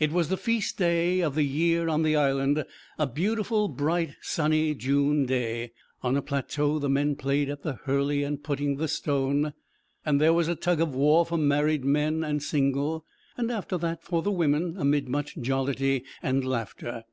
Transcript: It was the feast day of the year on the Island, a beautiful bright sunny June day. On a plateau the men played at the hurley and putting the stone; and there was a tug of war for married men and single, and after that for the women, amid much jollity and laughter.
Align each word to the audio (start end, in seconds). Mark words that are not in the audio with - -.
It 0.00 0.10
was 0.10 0.28
the 0.30 0.36
feast 0.36 0.78
day 0.78 1.20
of 1.20 1.36
the 1.36 1.44
year 1.44 1.88
on 1.88 2.02
the 2.02 2.16
Island, 2.16 2.64
a 2.98 3.06
beautiful 3.06 3.68
bright 3.68 4.16
sunny 4.20 4.74
June 4.74 5.26
day. 5.26 5.70
On 6.02 6.16
a 6.16 6.22
plateau 6.22 6.80
the 6.80 6.88
men 6.88 7.14
played 7.14 7.48
at 7.48 7.62
the 7.62 7.74
hurley 7.84 8.24
and 8.24 8.42
putting 8.42 8.78
the 8.78 8.88
stone; 8.88 9.52
and 10.04 10.20
there 10.20 10.32
was 10.34 10.48
a 10.48 10.56
tug 10.56 10.80
of 10.80 10.92
war 10.92 11.24
for 11.24 11.38
married 11.38 11.84
men 11.84 12.24
and 12.24 12.42
single, 12.42 13.04
and 13.36 13.52
after 13.52 13.78
that 13.78 14.02
for 14.02 14.22
the 14.22 14.32
women, 14.32 14.74
amid 14.76 15.06
much 15.08 15.38
jollity 15.38 16.02
and 16.20 16.44
laughter. 16.44 17.04